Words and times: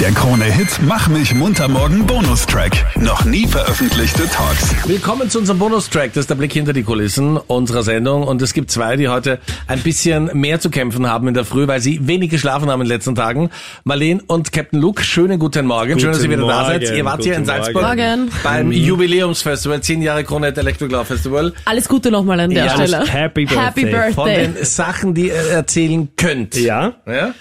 Der 0.00 0.12
Krone-Hit 0.12 0.78
Mach 0.82 1.08
mich 1.08 1.34
munter 1.34 1.66
morgen 1.66 2.06
Bonustrack. 2.06 2.70
Noch 3.00 3.24
nie 3.24 3.46
veröffentlichte 3.48 4.28
Talks. 4.28 4.72
Willkommen 4.86 5.28
zu 5.28 5.40
unserem 5.40 5.58
Bonustrack. 5.58 6.12
Das 6.12 6.18
ist 6.22 6.30
der 6.30 6.36
Blick 6.36 6.52
hinter 6.52 6.72
die 6.72 6.84
Kulissen 6.84 7.36
unserer 7.36 7.82
Sendung. 7.82 8.22
Und 8.22 8.40
es 8.40 8.54
gibt 8.54 8.70
zwei, 8.70 8.94
die 8.96 9.08
heute 9.08 9.40
ein 9.66 9.80
bisschen 9.80 10.30
mehr 10.34 10.60
zu 10.60 10.70
kämpfen 10.70 11.08
haben 11.08 11.26
in 11.26 11.34
der 11.34 11.44
Früh, 11.44 11.66
weil 11.66 11.80
sie 11.80 12.06
wenig 12.06 12.30
geschlafen 12.30 12.70
haben 12.70 12.80
in 12.80 12.86
den 12.86 12.94
letzten 12.94 13.16
Tagen. 13.16 13.50
Marlene 13.82 14.22
und 14.28 14.52
Captain 14.52 14.80
Luke, 14.80 15.02
schönen 15.02 15.40
guten 15.40 15.66
Morgen. 15.66 15.98
Schön, 15.98 16.12
dass 16.12 16.22
ihr 16.22 16.30
wieder 16.30 16.46
da 16.46 16.62
Morgen, 16.62 16.84
seid. 16.86 16.96
Ihr 16.96 17.04
wart 17.04 17.24
hier 17.24 17.32
in 17.34 17.40
guten 17.42 17.46
Salzburg 17.46 17.82
Morgen. 17.82 18.30
beim 18.44 18.70
Jubiläumsfestival, 18.70 19.80
10 19.80 20.02
Jahre 20.02 20.22
Krone 20.22 20.54
Electric 20.56 20.92
Love 20.92 21.06
Festival. 21.06 21.52
Alles 21.64 21.88
Gute 21.88 22.12
nochmal 22.12 22.38
an 22.38 22.50
der 22.50 22.66
Ja, 22.66 22.74
Stelle. 22.74 23.04
Happy 23.04 23.46
Birthday. 23.46 23.64
Happy 23.66 24.14
Von 24.14 24.24
Birthday. 24.26 24.46
den 24.52 24.64
Sachen, 24.64 25.14
die 25.14 25.26
ihr 25.28 25.34
erzählen 25.34 26.08
könnt. 26.16 26.54
Ja? 26.54 26.92
Ja? 27.04 27.34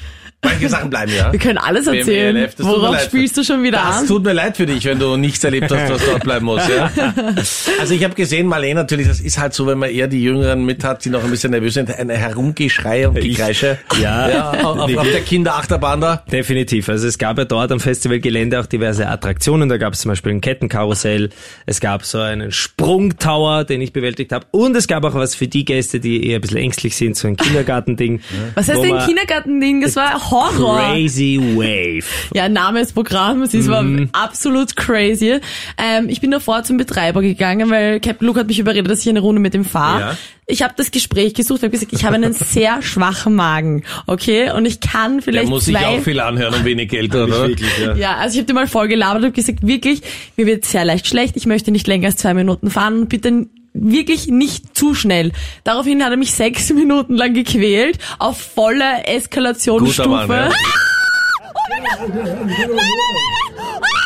Manche 0.43 0.69
Sachen 0.69 0.91
bleiben 0.91 1.11
ja. 1.17 1.31
Wir 1.31 1.39
können 1.39 1.57
alles 1.57 1.87
erzählen. 1.87 2.35
das 2.35 2.55
tut 2.55 2.65
mir 2.65 2.71
Worauf 2.71 2.91
leid. 2.93 3.05
spielst 3.05 3.35
du 3.37 3.43
schon 3.43 3.63
wieder 3.63 3.79
Das 3.79 4.01
an? 4.01 4.07
tut 4.07 4.23
mir 4.23 4.33
leid 4.33 4.55
für 4.55 4.67
dich, 4.67 4.85
wenn 4.85 4.99
du 4.99 5.17
nichts 5.17 5.43
erlebt 5.43 5.71
hast, 5.71 5.91
was 5.91 6.05
dort 6.05 6.23
bleiben 6.23 6.45
muss. 6.45 6.61
Ja? 6.67 6.91
Also 7.79 7.93
ich 7.93 8.03
habe 8.03 8.13
gesehen, 8.15 8.47
Marlene 8.47 8.75
natürlich, 8.75 9.07
das 9.07 9.19
ist 9.19 9.39
halt 9.39 9.53
so, 9.53 9.65
wenn 9.67 9.77
man 9.79 9.89
eher 9.89 10.07
die 10.07 10.21
Jüngeren 10.21 10.63
mit 10.65 10.83
hat, 10.83 11.03
die 11.05 11.09
noch 11.09 11.23
ein 11.23 11.29
bisschen 11.31 11.51
nervös 11.51 11.73
sind, 11.73 11.91
ein 11.91 12.09
Herumgeschrei 12.09 13.07
und 13.07 13.15
Gekreische. 13.15 13.77
Ja. 13.99 14.29
ja 14.29 14.51
auf, 14.63 14.79
auf, 14.79 14.97
auf 14.97 15.07
der 15.11 15.21
Kinderachterbahn 15.21 16.01
da. 16.01 16.23
Definitiv. 16.31 16.89
Also 16.89 17.07
es 17.07 17.17
gab 17.17 17.37
ja 17.37 17.45
dort 17.45 17.71
am 17.71 17.79
Festivalgelände 17.79 18.59
auch 18.59 18.65
diverse 18.67 19.07
Attraktionen. 19.07 19.69
Da 19.69 19.77
gab 19.77 19.93
es 19.93 20.01
zum 20.01 20.09
Beispiel 20.09 20.33
ein 20.33 20.41
Kettenkarussell, 20.41 21.29
es 21.65 21.79
gab 21.79 22.05
so 22.05 22.19
einen 22.19 22.51
Sprungtower, 22.51 23.63
den 23.63 23.81
ich 23.81 23.91
bewältigt 23.93 24.31
habe. 24.31 24.45
Und 24.51 24.75
es 24.75 24.87
gab 24.87 25.03
auch 25.03 25.13
was 25.15 25.33
für 25.35 25.47
die 25.47 25.65
Gäste, 25.65 25.99
die 25.99 26.27
eher 26.27 26.37
ein 26.37 26.41
bisschen 26.41 26.57
ängstlich 26.57 26.95
sind, 26.95 27.15
so 27.17 27.27
ein 27.27 27.37
Kindergartending. 27.37 28.21
Was 28.55 28.69
heißt 28.69 28.83
denn 28.83 28.97
Kindergartending? 28.99 29.81
Das 29.81 29.95
war 29.95 30.26
Horror. 30.31 30.79
Crazy 30.91 31.39
Wave. 31.55 32.05
Ja, 32.33 32.49
Name 32.49 32.81
ist 32.81 32.93
Programm. 32.93 33.41
Es 33.43 33.53
ist 33.53 33.67
war 33.69 33.81
Mhm. 33.81 34.09
absolut 34.13 34.75
crazy. 34.75 35.39
Ähm, 35.77 36.09
ich 36.09 36.21
bin 36.21 36.31
davor 36.31 36.63
zum 36.63 36.77
Betreiber 36.77 37.21
gegangen, 37.21 37.69
weil 37.69 37.99
Captain 37.99 38.25
Luke 38.27 38.39
hat 38.39 38.47
mich 38.47 38.59
überredet, 38.59 38.89
dass 38.91 39.01
ich 39.01 39.09
eine 39.09 39.19
Runde 39.21 39.41
mit 39.41 39.53
ihm 39.55 39.65
fahre. 39.65 39.99
Ja. 40.01 40.17
Ich 40.49 40.61
habe 40.63 40.73
das 40.77 40.91
Gespräch 40.91 41.33
gesucht, 41.33 41.61
habe 41.61 41.71
gesagt, 41.71 41.91
ich 41.91 42.05
habe 42.05 42.15
einen 42.15 42.31
sehr 42.31 42.81
schwachen 42.81 43.35
Magen, 43.35 43.83
okay, 44.05 44.49
und 44.51 44.65
ich 44.65 44.79
kann 44.79 45.15
Der 45.15 45.21
vielleicht 45.23 45.49
muss 45.49 45.65
sich 45.65 45.75
zwei 45.75 45.85
auch 45.87 45.99
viel 46.01 46.21
anhören 46.21 46.53
und 46.53 46.63
wenig 46.63 46.89
Geld, 46.89 47.13
oder? 47.13 47.49
ja. 47.49 47.95
Ja, 47.95 48.15
also 48.15 48.35
ich 48.35 48.39
habe 48.39 48.47
dir 48.47 48.53
mal 48.53 48.67
voll 48.67 48.87
gelabert 48.87 49.23
und 49.25 49.33
gesagt, 49.33 49.67
wirklich, 49.67 50.01
mir 50.37 50.45
wird 50.45 50.63
sehr 50.63 50.85
leicht 50.85 51.05
schlecht, 51.05 51.35
ich 51.35 51.47
möchte 51.47 51.71
nicht 51.71 51.85
länger 51.87 52.07
als 52.07 52.15
zwei 52.15 52.33
Minuten 52.33 52.69
fahren 52.69 52.99
und 53.01 53.09
bitte 53.09 53.47
wirklich 53.79 54.27
nicht 54.27 54.77
zu 54.77 54.93
schnell. 54.93 55.31
Daraufhin 55.63 56.03
hat 56.03 56.11
er 56.11 56.17
mich 56.17 56.33
sechs 56.33 56.69
Minuten 56.73 57.15
lang 57.15 57.33
gequält, 57.33 57.97
auf 58.19 58.39
voller 58.39 59.07
Eskalationsstufe. 59.07 60.09
Guter 60.09 60.27
Mann, 60.27 60.29
ja. 60.29 60.49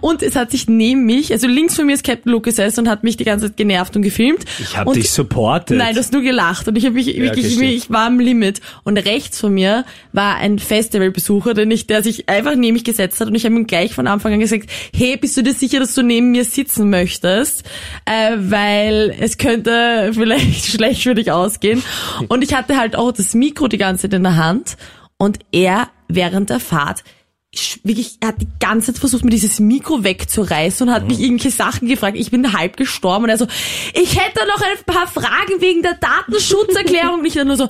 Und 0.00 0.22
es 0.22 0.36
hat 0.36 0.50
sich 0.50 0.68
neben 0.68 1.04
mich, 1.04 1.32
also 1.32 1.46
links 1.46 1.76
von 1.76 1.86
mir 1.86 1.94
ist 1.94 2.04
Captain 2.04 2.30
Luke 2.32 2.50
gesessen 2.50 2.80
und 2.80 2.88
hat 2.88 3.04
mich 3.04 3.16
die 3.16 3.24
ganze 3.24 3.46
Zeit 3.46 3.56
genervt 3.56 3.96
und 3.96 4.02
gefilmt. 4.02 4.44
Ich 4.58 4.76
habe 4.76 4.92
dich 4.92 5.10
supportet. 5.10 5.76
Nein, 5.76 5.94
du 5.94 6.00
hast 6.00 6.12
nur 6.12 6.22
gelacht 6.22 6.68
und 6.68 6.76
ich 6.76 6.84
habe 6.84 6.94
mich 6.94 7.06
wirklich, 7.06 7.56
okay, 7.56 7.74
ich 7.74 7.90
war 7.90 8.06
am 8.06 8.20
Limit. 8.20 8.60
Und 8.84 8.96
rechts 8.98 9.40
von 9.40 9.52
mir 9.54 9.84
war 10.12 10.36
ein 10.36 10.58
Festivalbesucher, 10.58 11.54
den 11.54 11.70
ich, 11.70 11.86
der 11.86 12.02
sich 12.02 12.28
einfach 12.28 12.54
neben 12.54 12.74
mich 12.74 12.84
gesetzt 12.84 13.20
hat 13.20 13.28
und 13.28 13.34
ich 13.34 13.44
habe 13.44 13.54
ihm 13.54 13.66
gleich 13.66 13.94
von 13.94 14.06
Anfang 14.06 14.32
an 14.32 14.40
gesagt, 14.40 14.68
hey, 14.94 15.16
bist 15.16 15.36
du 15.36 15.42
dir 15.42 15.54
sicher, 15.54 15.80
dass 15.80 15.94
du 15.94 16.02
neben 16.02 16.30
mir 16.30 16.44
sitzen 16.44 16.90
möchtest? 16.90 17.64
Äh, 18.04 18.36
weil 18.38 19.14
es 19.18 19.38
könnte 19.38 20.10
vielleicht 20.14 20.66
schlecht 20.66 21.02
für 21.02 21.14
dich 21.14 21.30
ausgehen. 21.30 21.82
Und 22.28 22.42
ich 22.42 22.54
hatte 22.54 22.76
halt 22.76 22.96
auch 22.96 23.12
das 23.12 23.34
Mikro 23.34 23.68
die 23.68 23.78
ganze 23.78 24.02
Zeit 24.02 24.14
in 24.14 24.22
der 24.22 24.36
Hand 24.36 24.76
und 25.18 25.38
er 25.52 25.88
während 26.08 26.50
der 26.50 26.60
Fahrt 26.60 27.04
wirklich, 27.82 28.16
er 28.20 28.28
hat 28.28 28.40
die 28.40 28.48
ganze 28.60 28.92
Zeit 28.92 29.00
versucht, 29.00 29.24
mir 29.24 29.30
dieses 29.30 29.60
Mikro 29.60 30.04
wegzureißen 30.04 30.88
und 30.88 30.94
hat 30.94 31.06
mich 31.06 31.20
irgendwelche 31.20 31.50
Sachen 31.50 31.86
gefragt. 31.86 32.16
Ich 32.16 32.30
bin 32.30 32.52
halb 32.54 32.78
gestorben 32.78 33.24
und 33.24 33.30
er 33.30 33.36
so, 33.36 33.46
ich 33.92 34.18
hätte 34.18 34.40
noch 34.46 34.62
ein 34.62 34.84
paar 34.86 35.06
Fragen 35.06 35.60
wegen 35.60 35.82
der 35.82 35.94
Datenschutzerklärung. 35.94 37.20
Und 37.20 37.26
ich 37.26 37.34
dann 37.34 37.48
nur 37.48 37.56
so, 37.56 37.68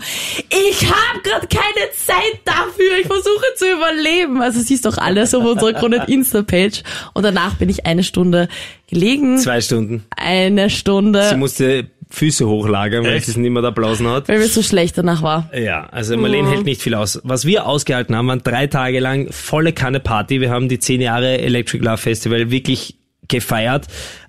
ich 0.50 0.84
habe 0.84 1.20
gerade 1.25 1.48
keine 1.48 1.91
Zeit 1.97 2.41
dafür. 2.44 2.98
Ich 3.00 3.06
versuche 3.06 3.44
zu 3.56 3.72
überleben. 3.72 4.41
Also 4.41 4.60
siehst 4.60 4.87
doch 4.87 4.98
alles 4.98 5.34
auf 5.34 5.44
unserer 5.44 5.72
Grünet 5.72 6.09
Insta-Page. 6.09 6.82
Und 7.12 7.25
danach 7.25 7.54
bin 7.56 7.69
ich 7.69 7.84
eine 7.84 8.04
Stunde 8.04 8.49
gelegen. 8.88 9.38
Zwei 9.38 9.60
Stunden. 9.60 10.04
Eine 10.16 10.70
Stunde, 10.70 11.28
Sie 11.28 11.37
musste 11.37 11.91
Füße 12.12 12.47
hochlagern, 12.47 13.05
weil 13.05 13.15
Echt? 13.15 13.27
es 13.28 13.37
nicht 13.37 13.50
mehr 13.50 13.62
da 13.62 13.69
Applausen 13.69 14.06
hat. 14.06 14.28
weil 14.28 14.39
mir 14.39 14.47
so 14.47 14.62
schlecht 14.62 14.99
danach 14.99 15.23
war. 15.23 15.49
Ja, 15.59 15.87
also 15.91 16.17
Marlene 16.17 16.50
hält 16.50 16.65
nicht 16.67 16.83
viel 16.83 16.95
aus. 16.95 17.19
Was 17.25 17.47
wir 17.47 17.67
ausgehalten 17.67 18.15
haben, 18.15 18.28
waren 18.28 18.43
drei 18.45 18.67
Tage 18.67 19.00
lang 19.00 19.33
volle 19.33 19.73
Kanne 19.73 19.99
Party. 19.99 20.41
Wir 20.41 20.50
haben 20.50 20.69
die 20.69 20.78
zehn 20.78 21.00
Jahre 21.00 21.39
Electric 21.39 21.83
Love 21.83 21.97
Festival 21.97 22.50
wirklich 22.50 22.97
gefeiert. 23.28 23.87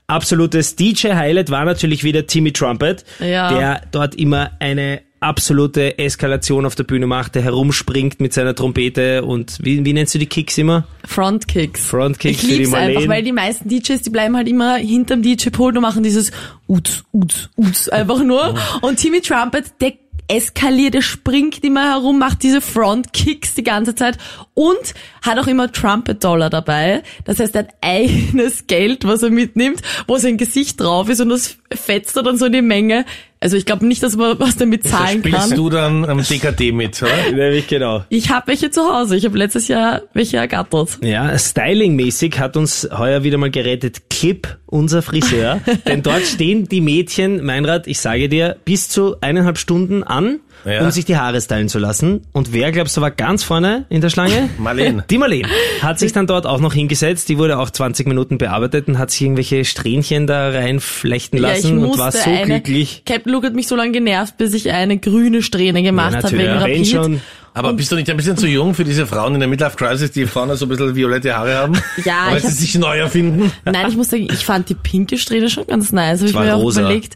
Absolutes 0.07 0.75
DJ-Highlight 0.75 1.49
war 1.49 1.65
natürlich 1.65 2.03
wieder 2.03 2.25
Timmy 2.27 2.51
Trumpet, 2.53 3.03
Ja. 3.19 3.53
der 3.53 3.81
dort 3.91 4.15
immer 4.15 4.51
eine 4.59 5.01
absolute 5.23 5.97
Eskalation 5.97 6.65
auf 6.65 6.75
der 6.75 6.83
Bühne 6.83 7.07
macht, 7.07 7.35
der 7.35 7.41
herumspringt 7.41 8.19
mit 8.19 8.33
seiner 8.33 8.55
Trompete 8.55 9.23
und 9.23 9.57
wie, 9.61 9.83
wie 9.83 9.93
nennst 9.93 10.13
du 10.13 10.19
die 10.19 10.27
Kicks 10.27 10.57
immer? 10.57 10.85
Frontkicks. 11.05 11.85
Frontkicks 11.85 12.43
ich 12.43 12.49
lieb's 12.49 12.73
einfach, 12.73 13.07
weil 13.07 13.23
die 13.23 13.31
meisten 13.31 13.69
DJs, 13.69 14.01
die 14.01 14.09
bleiben 14.09 14.35
halt 14.35 14.47
immer 14.47 14.75
hinterm 14.75 15.21
DJ-Pult 15.21 15.75
und 15.75 15.81
machen 15.81 16.03
dieses 16.03 16.31
Uts, 16.67 17.03
Uts, 17.11 17.49
Uts 17.55 17.89
einfach 17.89 18.23
nur. 18.23 18.55
Und 18.81 18.97
Timmy 18.97 19.21
Trumpet, 19.21 19.65
der 19.81 19.93
eskaliert, 20.27 20.93
der 20.93 21.01
springt 21.01 21.63
immer 21.63 21.91
herum, 21.91 22.19
macht 22.19 22.43
diese 22.43 22.61
Frontkicks 22.61 23.55
die 23.55 23.63
ganze 23.63 23.95
Zeit 23.95 24.17
und 24.53 24.93
hat 25.21 25.37
auch 25.37 25.47
immer 25.47 25.71
Trumpet-Dollar 25.71 26.49
dabei. 26.49 27.03
Das 27.25 27.39
heißt, 27.39 27.55
er 27.55 27.63
hat 27.63 27.73
eigenes 27.81 28.67
Geld, 28.67 29.05
was 29.05 29.23
er 29.23 29.29
mitnimmt, 29.29 29.81
wo 30.07 30.17
sein 30.17 30.37
Gesicht 30.37 30.79
drauf 30.79 31.09
ist 31.09 31.21
und 31.21 31.29
das 31.29 31.57
fetzt 31.71 32.15
er 32.15 32.23
dann 32.23 32.37
so 32.37 32.45
in 32.45 32.53
die 32.53 32.61
Menge. 32.61 33.05
Also 33.43 33.57
ich 33.57 33.65
glaube 33.65 33.85
nicht, 33.85 34.01
dass 34.01 34.15
man 34.15 34.39
was 34.39 34.55
damit 34.55 34.85
Da 34.85 34.89
zahlen 34.91 35.19
spielst 35.19 35.49
kann. 35.49 35.57
du 35.57 35.69
dann 35.69 36.05
am 36.05 36.23
DKD 36.23 36.71
mit, 36.71 37.03
oder? 37.03 37.11
Nämlich 37.35 37.67
genau. 37.67 38.05
Ich 38.07 38.29
habe 38.29 38.47
welche 38.47 38.71
zu 38.71 38.81
Hause. 38.83 39.17
Ich 39.17 39.25
habe 39.25 39.37
letztes 39.37 39.67
Jahr 39.67 40.03
welche 40.13 40.37
ergattert. 40.37 40.99
Ja, 41.01 41.37
stylingmäßig 41.37 42.39
hat 42.39 42.55
uns 42.55 42.87
heuer 42.97 43.25
wieder 43.25 43.37
mal 43.37 43.51
gerettet 43.51 44.09
Clip, 44.09 44.47
unser 44.65 45.01
Friseur. 45.01 45.59
Denn 45.85 46.03
dort 46.03 46.21
stehen 46.21 46.69
die 46.69 46.79
Mädchen, 46.79 47.43
Meinrad, 47.43 47.85
ich 47.85 47.99
sage 47.99 48.29
dir, 48.29 48.55
bis 48.63 48.87
zu 48.87 49.17
eineinhalb 49.19 49.57
Stunden 49.57 50.03
an, 50.03 50.39
Ja. 50.65 50.81
um 50.83 50.91
sich 50.91 51.05
die 51.05 51.17
Haare 51.17 51.39
stylen 51.41 51.67
zu 51.69 51.79
lassen. 51.79 52.21
Und 52.31 52.53
wer, 52.53 52.71
glaubst 52.71 52.95
du, 52.97 53.01
war 53.01 53.11
ganz 53.11 53.43
vorne 53.43 53.85
in 53.89 54.01
der 54.01 54.09
Schlange? 54.09 54.49
Marlene. 54.57 55.03
Die 55.09 55.17
Marlene 55.17 55.47
hat 55.81 55.99
sich 55.99 56.13
dann 56.13 56.25
dort 56.27 56.45
auch 56.45 56.59
noch 56.59 56.73
hingesetzt. 56.73 57.27
Die 57.29 57.37
wurde 57.37 57.57
auch 57.59 57.69
20 57.69 58.07
Minuten 58.07 58.37
bearbeitet 58.37 58.87
und 58.87 58.97
hat 58.97 59.11
sich 59.11 59.21
irgendwelche 59.23 59.65
Strähnchen 59.65 60.27
da 60.27 60.49
reinflechten 60.49 61.39
lassen 61.39 61.83
und 61.83 61.97
war 61.97 62.11
so 62.11 62.29
eine, 62.29 62.45
glücklich. 62.61 63.03
Captain 63.05 63.31
Luke 63.33 63.45
hat 63.47 63.53
mich 63.55 63.67
so 63.67 63.75
lange 63.75 63.91
genervt, 63.91 64.37
bis 64.37 64.53
ich 64.53 64.71
eine 64.71 64.97
grüne 64.97 65.41
Strähne 65.41 65.83
gemacht 65.83 66.15
habe 66.15 66.23
natürlich. 66.23 66.45
wegen 66.45 66.55
Ja, 66.55 66.63
wenn 66.63 66.71
Rapid. 66.71 66.87
schon. 66.87 67.21
Aber 67.55 67.73
bist 67.73 67.91
du 67.91 67.95
nicht 67.95 68.09
ein 68.09 68.17
bisschen 68.17 68.35
zu 68.35 68.47
jung 68.47 68.73
für 68.73 68.83
diese 68.83 69.05
Frauen 69.05 69.35
in 69.35 69.39
der 69.39 69.47
Midlife 69.47 69.77
Crisis, 69.77 70.09
die 70.11 70.25
vorne 70.25 70.55
so 70.55 70.65
ein 70.65 70.69
bisschen 70.69 70.95
violette 70.95 71.35
Haare 71.35 71.55
haben? 71.55 71.73
Ja, 72.03 72.27
Weil 72.29 72.37
ich 72.37 72.43
sie 72.45 72.51
sich 72.51 72.75
neu 72.79 72.97
erfinden? 72.97 73.51
Nein, 73.63 73.85
ich 73.89 73.95
muss 73.95 74.09
sagen, 74.09 74.27
ich 74.31 74.43
fand 74.43 74.69
die 74.69 74.73
pinke 74.75 75.17
Strähne 75.19 75.49
schon 75.51 75.67
ganz 75.67 75.91
nice. 75.91 76.19
Habe 76.21 76.29
ich 76.29 76.33
war 76.35 76.45
mir 76.45 76.55
auch 76.55 76.61
rosa. 76.61 76.81
überlegt. 76.81 77.15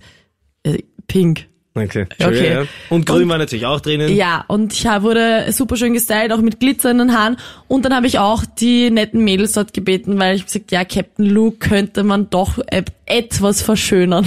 Äh, 0.64 0.80
Pink. 1.08 1.48
Okay. 1.78 2.06
Okay. 2.22 2.52
Ja. 2.54 2.64
Und 2.90 3.06
grün 3.06 3.24
Und- 3.24 3.30
war 3.30 3.38
natürlich 3.38 3.66
auch 3.66 3.80
drinnen. 3.80 4.14
Ja, 4.16 4.44
und 4.48 4.74
ich 4.74 4.86
wurde 4.86 5.52
super 5.52 5.76
schön 5.78 5.94
gestylt, 5.94 6.32
auch 6.32 6.42
mit 6.42 6.60
Glitzer 6.60 6.92
in 6.92 6.98
den 6.98 7.16
Haaren. 7.18 7.38
Und 7.68 7.86
dann 7.86 7.96
habe 7.96 8.08
ich 8.08 8.20
auch 8.20 8.44
die 8.60 8.90
netten 8.90 9.24
Mädels 9.24 9.52
dort 9.54 9.74
gebeten, 9.74 10.20
weil 10.20 10.36
ich 10.36 10.42
hab 10.42 10.48
gesagt, 10.48 10.72
ja, 10.72 10.84
Captain 10.86 11.26
Luke 11.26 11.58
könnte 11.58 12.04
man 12.04 12.30
doch 12.30 12.58
äh, 12.68 12.84
etwas 13.06 13.62
verschönern. 13.62 14.26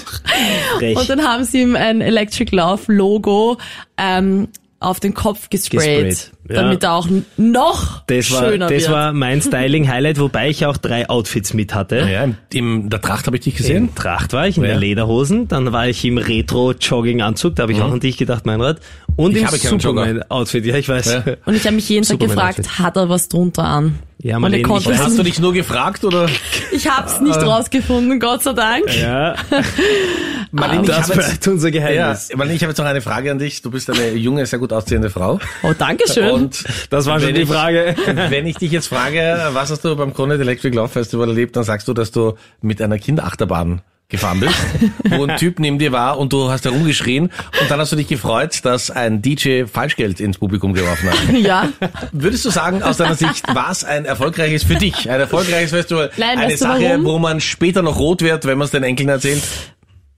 Und 0.94 1.08
dann 1.08 1.22
haben 1.22 1.44
sie 1.44 1.62
ihm 1.62 1.76
ein 1.76 2.00
Electric 2.00 2.54
Love 2.54 2.92
Logo 2.92 3.58
ähm, 3.98 4.48
auf 4.78 5.00
den 5.00 5.14
Kopf 5.14 5.48
gesprayt, 5.48 6.04
Gesprayt, 6.08 6.32
ja. 6.50 6.54
damit 6.62 6.82
er 6.82 6.92
auch 6.92 7.08
noch 7.38 8.02
Das 8.06 8.30
war, 8.30 8.50
schöner 8.50 8.68
das 8.68 8.82
wird. 8.82 8.92
war 8.92 9.12
mein 9.14 9.40
Styling-Highlight, 9.40 10.20
wobei 10.20 10.50
ich 10.50 10.66
auch 10.66 10.76
drei 10.76 11.08
Outfits 11.08 11.54
mit 11.54 11.74
hatte. 11.74 12.06
Ja, 12.10 12.24
im, 12.24 12.36
im 12.52 12.90
der 12.90 13.00
Tracht 13.00 13.26
habe 13.26 13.36
ich 13.38 13.42
dich 13.44 13.56
gesehen. 13.56 13.88
In 13.88 13.94
Tracht 13.94 14.32
war 14.34 14.46
ich, 14.46 14.58
in 14.58 14.62
Ja. 14.64 14.70
der 14.70 14.78
Lederhosen, 14.78 15.48
dann 15.48 15.72
war 15.72 15.88
ich 15.88 16.04
im 16.04 16.18
Retro-Jogging-Anzug, 16.18 17.56
da 17.56 17.62
habe 17.62 17.72
ich 17.72 17.80
auch 17.80 17.90
an 17.92 18.00
dich 18.00 18.16
gedacht, 18.18 18.44
Meinrad. 18.44 18.80
Und 19.16 19.32
Ich 19.34 19.40
im 19.42 19.46
habe. 19.46 19.56
Superman-Outfit, 19.56 20.66
ja, 20.66 20.76
ich 20.76 20.88
weiß. 20.90 21.06
Ja. 21.12 21.22
Und 21.46 21.54
ich 21.54 21.64
habe 21.64 21.76
mich 21.76 21.88
jeden 21.88 22.04
Tag 22.04 22.20
gefragt, 22.20 22.78
hat 22.78 22.96
er 22.96 23.08
was 23.08 23.28
drunter 23.28 23.64
an? 23.64 23.98
Ja, 24.18 24.38
Marlene, 24.38 24.62
ich 24.78 24.86
es 24.86 24.98
Hast 24.98 25.18
du 25.18 25.22
nicht. 25.22 25.36
dich 25.36 25.40
nur 25.40 25.52
gefragt 25.52 26.04
oder? 26.04 26.26
Ich 26.72 26.88
hab's 26.90 27.20
nicht 27.20 27.36
rausgefunden, 27.36 28.18
Gott 28.20 28.42
sei 28.42 28.52
Dank. 28.52 28.84
Ja, 29.00 29.34
Marlene, 30.56 30.82
ich 30.82 30.88
Das 30.88 31.02
habe 31.10 31.14
jetzt, 31.20 31.26
bleibt 31.28 31.48
unser 31.48 31.68
ja, 31.68 31.72
Geheimnis. 31.88 32.30
Marlene, 32.34 32.56
ich 32.56 32.62
habe 32.62 32.70
jetzt 32.70 32.78
noch 32.78 32.84
eine 32.86 33.00
Frage 33.00 33.30
an 33.30 33.38
dich. 33.38 33.62
Du 33.62 33.70
bist 33.70 33.88
eine 33.90 34.10
junge, 34.12 34.44
sehr 34.46 34.58
gut 34.58 34.72
aussehende 34.72 35.10
Frau. 35.10 35.38
Oh, 35.62 35.72
danke 35.78 36.04
schön. 36.12 36.30
Und 36.30 36.64
Das 36.90 37.06
war 37.06 37.20
schon 37.20 37.34
die 37.34 37.42
ich- 37.42 37.48
Frage. 37.48 37.94
Wenn 38.28 38.46
ich 38.46 38.56
dich 38.56 38.72
jetzt 38.72 38.88
frage, 38.88 39.38
was 39.52 39.70
hast 39.70 39.84
du 39.84 39.94
beim 39.96 40.12
Kronet 40.14 40.40
Electric 40.40 40.74
Love 40.74 40.88
Festival 40.88 41.28
erlebt, 41.28 41.56
dann 41.56 41.64
sagst 41.64 41.86
du, 41.88 41.92
dass 41.94 42.10
du 42.10 42.34
mit 42.62 42.80
einer 42.82 42.98
Kinderachterbahn 42.98 43.82
gefahren 44.08 44.38
bist, 44.38 44.54
wo 45.10 45.24
ein 45.26 45.36
Typ 45.36 45.58
neben 45.58 45.80
dir 45.80 45.90
war 45.90 46.16
und 46.20 46.32
du 46.32 46.48
hast 46.48 46.64
herumgeschrien 46.64 47.24
und 47.60 47.68
dann 47.68 47.80
hast 47.80 47.90
du 47.90 47.96
dich 47.96 48.06
gefreut, 48.06 48.60
dass 48.64 48.88
ein 48.92 49.20
DJ 49.20 49.64
Falschgeld 49.64 50.20
ins 50.20 50.38
Publikum 50.38 50.74
geworfen 50.74 51.10
hat. 51.10 51.18
ja. 51.40 51.70
Würdest 52.12 52.44
du 52.44 52.50
sagen, 52.50 52.84
aus 52.84 52.98
deiner 52.98 53.16
Sicht, 53.16 53.52
war 53.52 53.68
es 53.72 53.82
ein 53.82 54.04
erfolgreiches 54.04 54.62
für 54.62 54.76
dich, 54.76 55.10
ein 55.10 55.18
erfolgreiches 55.18 55.70
Festival, 55.70 56.12
Nein, 56.18 56.38
eine 56.38 56.52
weißt 56.52 56.60
du 56.62 56.66
Sache, 56.66 56.82
warum? 56.84 57.04
wo 57.04 57.18
man 57.18 57.40
später 57.40 57.82
noch 57.82 57.98
rot 57.98 58.22
wird, 58.22 58.44
wenn 58.44 58.58
man 58.58 58.66
es 58.66 58.70
den 58.70 58.84
Enkeln 58.84 59.08
erzählt? 59.08 59.42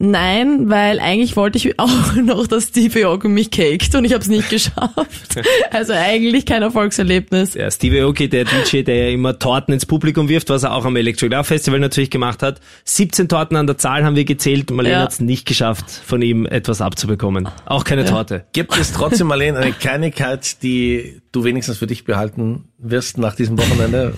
Nein, 0.01 0.71
weil 0.71 1.01
eigentlich 1.01 1.35
wollte 1.37 1.59
ich 1.59 1.79
auch 1.81 2.15
noch, 2.23 2.47
dass 2.47 2.69
Stevie 2.69 3.05
Aoki 3.05 3.27
mich 3.29 3.51
caked 3.51 3.97
und 3.97 4.05
ich 4.05 4.13
habe 4.13 4.23
es 4.23 4.29
nicht 4.29 4.49
geschafft. 4.49 4.95
Also 5.71 5.93
eigentlich 5.93 6.47
kein 6.47 6.63
Erfolgserlebnis. 6.63 7.55
Ja, 7.55 7.71
Steve 7.71 8.03
Aoki, 8.03 8.29
der 8.29 8.45
DJ, 8.45 8.83
der 8.83 8.97
ja 8.97 9.09
immer 9.11 9.39
Torten 9.39 9.73
ins 9.75 9.87
Publikum 9.87 10.29
wirft, 10.29 10.49
was 10.51 10.63
er 10.63 10.73
auch 10.75 10.85
am 10.85 10.97
Electric 10.97 11.33
Love 11.33 11.45
Festival 11.45 11.79
natürlich 11.79 12.11
gemacht 12.11 12.43
hat. 12.43 12.61
17 12.85 13.29
Torten 13.29 13.57
an 13.57 13.67
der 13.67 13.77
Zahl 13.79 14.05
haben 14.05 14.17
wir 14.17 14.25
gezählt. 14.25 14.71
Marlene 14.71 14.95
Ja. 14.97 15.01
hat 15.03 15.13
es 15.13 15.21
nicht 15.21 15.47
geschafft, 15.47 15.85
von 15.91 16.23
ihm 16.23 16.47
etwas 16.47 16.81
abzubekommen. 16.81 17.49
Auch 17.67 17.85
keine 17.85 18.05
Torte. 18.07 18.45
Gibt 18.53 18.77
es 18.77 18.93
trotzdem, 18.93 19.27
Marlene, 19.29 19.59
eine 19.59 19.73
Kleinigkeit, 19.79 20.63
die 20.63 21.21
du 21.33 21.45
wenigstens 21.45 21.79
für 21.79 21.87
dich 21.87 22.05
behalten 22.05 22.65
wirst 22.79 23.19
nach 23.19 23.35
diesem 23.37 23.59
Wochenende? 23.59 24.15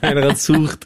Meinrad 0.00 0.38
sucht. 0.38 0.80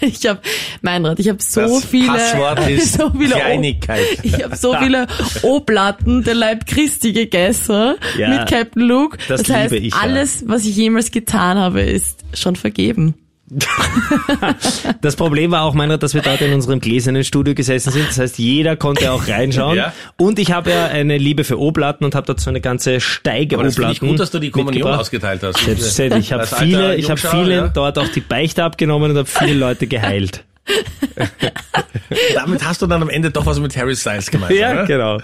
Ich 0.00 0.26
habe 0.26 0.40
Meinrad, 0.82 1.18
ich 1.20 1.28
habe 1.28 1.38
so 1.40 1.60
Das 1.60 1.84
viele 1.84 2.08
Passwort 2.08 2.68
ist 2.68 2.94
so 2.98 3.10
viele 3.10 3.36
O- 3.36 3.38
Kleinigkeit. 3.50 4.06
Ich 4.22 4.42
habe 4.42 4.56
so 4.56 4.74
viele 4.74 5.06
O-Platten 5.42 6.24
der 6.24 6.34
Leib 6.34 6.66
Christi 6.66 7.12
gegessen 7.12 7.94
Ja, 8.16 8.28
mit 8.28 8.48
Captain 8.48 8.82
Luke. 8.82 9.18
das 9.28 9.42
Das, 9.42 9.56
heißt, 9.56 9.72
liebe 9.72 9.86
ich, 9.86 9.94
ja. 9.94 10.00
alles, 10.00 10.44
was 10.46 10.64
ich 10.64 10.76
jemals 10.76 11.10
getan 11.10 11.58
habe, 11.58 11.82
ist 11.82 12.20
schon 12.34 12.56
vergeben. 12.56 13.14
Das 15.00 15.16
Problem 15.16 15.50
war 15.50 15.62
auch, 15.62 15.74
Meinrad, 15.74 16.02
dass 16.02 16.14
wir 16.14 16.22
dort 16.22 16.40
in 16.40 16.52
unserem 16.52 16.80
gläsernen 16.80 17.24
Studio 17.24 17.54
gesessen 17.54 17.90
sind. 17.92 18.08
Das 18.08 18.18
heißt, 18.18 18.38
jeder 18.38 18.76
konnte 18.76 19.10
auch 19.12 19.28
reinschauen. 19.28 19.76
Ja. 19.76 19.92
Und 20.16 20.38
ich 20.38 20.52
habe 20.52 20.70
ja 20.70 20.86
eine 20.86 21.18
Liebe 21.18 21.44
für 21.44 21.58
O-Platten 21.58 22.04
und 22.04 22.14
habe 22.14 22.26
dazu 22.26 22.50
eine 22.50 22.60
ganze 22.60 23.00
Steige 23.00 23.56
Aber 23.56 23.64
das 23.64 23.74
finde 23.74 23.88
O-Platten 23.90 24.04
ich 24.04 24.10
gut, 24.10 24.20
dass 24.20 24.30
du 24.30 24.38
die 24.38 24.50
Kommunion 24.50 24.92
ausgeteilt 24.92 25.42
hast. 25.42 25.58
Selbstverständlich. 25.64 26.26
Ich 26.26 26.32
habe 26.32 26.46
viele, 26.46 26.96
ich 26.96 27.10
habe 27.10 27.20
Jungschau, 27.20 27.42
vielen 27.44 27.64
ja. 27.64 27.68
dort 27.68 27.98
auch 27.98 28.08
die 28.08 28.20
Beichte 28.20 28.62
abgenommen 28.62 29.10
und 29.12 29.16
habe 29.16 29.28
viele 29.28 29.54
Leute 29.54 29.86
geheilt. 29.86 30.44
Damit 32.34 32.64
hast 32.64 32.82
du 32.82 32.86
dann 32.86 33.02
am 33.02 33.08
Ende 33.08 33.30
doch 33.30 33.46
was 33.46 33.58
mit 33.60 33.76
Harry 33.76 33.94
Styles 33.96 34.30
gemeint. 34.30 34.52
Ja, 34.52 34.72
oder? 34.72 34.86
genau. 34.86 35.18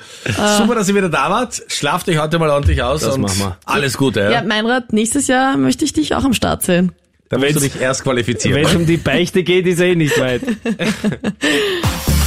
Super, 0.58 0.74
dass 0.76 0.88
ihr 0.88 0.94
wieder 0.94 1.08
da 1.08 1.30
wart. 1.30 1.62
Schlaft 1.68 2.08
euch 2.08 2.18
heute 2.18 2.38
mal 2.38 2.50
ordentlich 2.50 2.82
aus 2.82 3.00
Das 3.02 3.14
und 3.14 3.22
machen 3.22 3.38
wir. 3.38 3.56
alles 3.64 3.96
Gute. 3.96 4.20
Ja, 4.20 4.30
Ja? 4.30 4.42
Meinrad, 4.42 4.92
nächstes 4.92 5.26
Jahr 5.26 5.56
möchte 5.56 5.84
ich 5.84 5.92
dich 5.92 6.14
auch 6.14 6.24
am 6.24 6.32
Start 6.32 6.62
sehen. 6.62 6.92
Dann 7.28 7.40
musst 7.40 7.56
du 7.56 7.60
dich 7.60 7.80
erst 7.80 8.04
qualifizieren. 8.04 8.56
Wenn 8.56 8.66
es 8.66 8.74
um 8.76 8.86
die 8.86 8.98
Beichte 8.98 9.42
geht, 9.42 9.66
ist 9.66 9.80
eh 9.80 9.96
nicht 9.96 10.18
weit. 10.20 10.42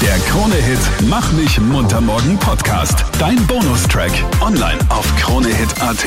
Der 0.02 0.18
Krone-Hit 0.30 0.80
Mach 1.10 1.32
mich 1.34 1.60
munter 1.60 2.02
morgen 2.02 2.38
Podcast. 2.40 3.06
Dein 3.18 3.38
Bonustrack. 3.48 4.12
Online 4.42 4.80
auf 4.90 5.06
kronehit.at. 5.18 6.06